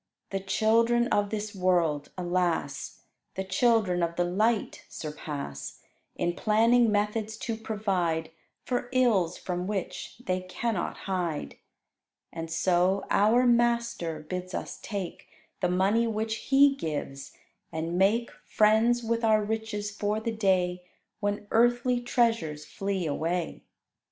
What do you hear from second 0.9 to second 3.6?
of this world, alas! The